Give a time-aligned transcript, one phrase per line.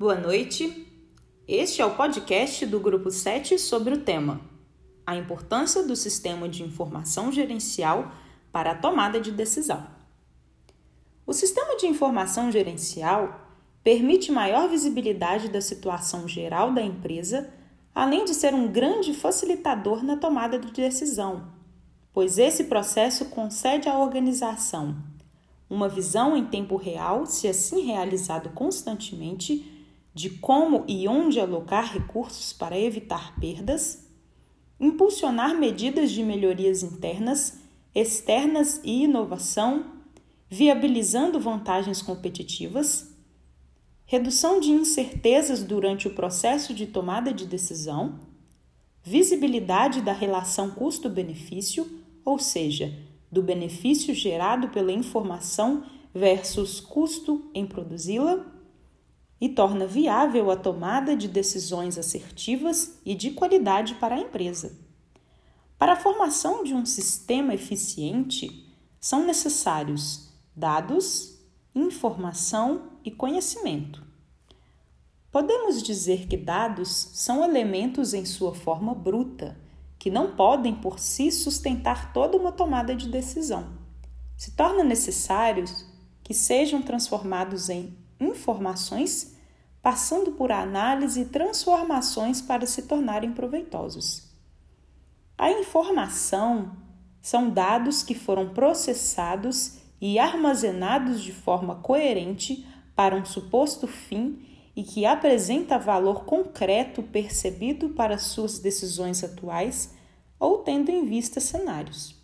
[0.00, 0.90] Boa noite.
[1.46, 4.40] Este é o podcast do Grupo 7 sobre o tema
[5.06, 8.10] A importância do sistema de informação gerencial
[8.50, 9.86] para a tomada de decisão.
[11.26, 13.46] O sistema de informação gerencial
[13.84, 17.52] permite maior visibilidade da situação geral da empresa,
[17.94, 21.52] além de ser um grande facilitador na tomada de decisão,
[22.10, 24.96] pois esse processo concede à organização
[25.68, 29.79] uma visão em tempo real, se assim realizado constantemente,
[30.12, 34.08] de como e onde alocar recursos para evitar perdas,
[34.78, 37.58] impulsionar medidas de melhorias internas,
[37.94, 39.84] externas e inovação,
[40.48, 43.14] viabilizando vantagens competitivas,
[44.04, 48.18] redução de incertezas durante o processo de tomada de decisão,
[49.02, 51.86] visibilidade da relação custo-benefício,
[52.24, 52.92] ou seja,
[53.30, 58.59] do benefício gerado pela informação versus custo em produzi-la
[59.40, 64.78] e torna viável a tomada de decisões assertivas e de qualidade para a empresa.
[65.78, 71.38] Para a formação de um sistema eficiente, são necessários dados,
[71.74, 74.04] informação e conhecimento.
[75.32, 79.56] Podemos dizer que dados são elementos em sua forma bruta,
[79.98, 83.78] que não podem por si sustentar toda uma tomada de decisão.
[84.36, 85.86] Se torna necessários
[86.22, 89.34] que sejam transformados em informações,
[89.82, 94.28] passando por análise e transformações para se tornarem proveitosos.
[95.38, 96.76] A informação
[97.22, 104.82] são dados que foram processados e armazenados de forma coerente para um suposto fim e
[104.82, 109.94] que apresenta valor concreto percebido para suas decisões atuais
[110.38, 112.14] ou tendo em vista cenários.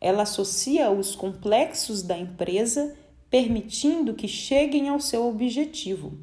[0.00, 2.96] Ela associa os complexos da empresa
[3.30, 6.18] permitindo que cheguem ao seu objetivo.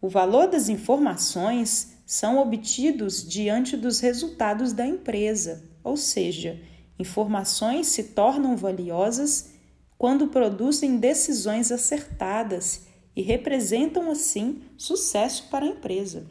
[0.00, 6.60] O valor das informações são obtidos diante dos resultados da empresa, ou seja,
[6.98, 9.50] informações se tornam valiosas
[9.98, 16.26] quando produzem decisões acertadas e representam, assim, sucesso para a empresa.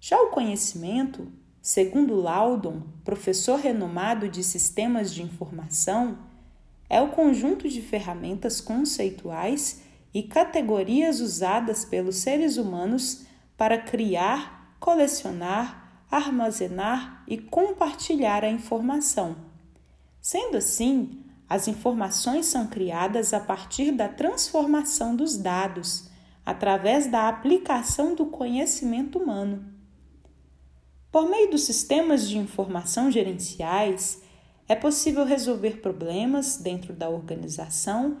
[0.00, 6.18] Já o conhecimento, segundo Laudon, professor renomado de sistemas de informação,
[6.88, 9.82] é o conjunto de ferramentas conceituais
[10.14, 13.26] e categorias usadas pelos seres humanos
[13.56, 19.36] para criar, colecionar, armazenar e compartilhar a informação.
[20.20, 26.10] Sendo assim, as informações são criadas a partir da transformação dos dados,
[26.44, 29.64] através da aplicação do conhecimento humano.
[31.10, 34.22] Por meio dos sistemas de informação gerenciais,
[34.68, 38.18] é possível resolver problemas dentro da organização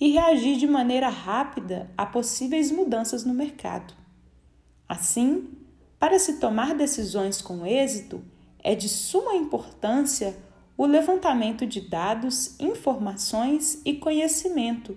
[0.00, 3.94] e reagir de maneira rápida a possíveis mudanças no mercado.
[4.88, 5.48] Assim,
[5.98, 8.22] para se tomar decisões com êxito,
[8.62, 10.36] é de suma importância
[10.76, 14.96] o levantamento de dados, informações e conhecimento,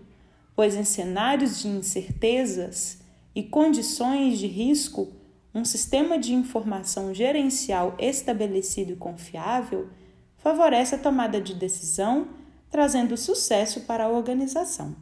[0.56, 3.00] pois em cenários de incertezas
[3.34, 5.12] e condições de risco,
[5.56, 9.90] um sistema de informação gerencial estabelecido e confiável
[10.44, 12.28] favorece a tomada de decisão,
[12.70, 14.96] trazendo sucesso para a organização.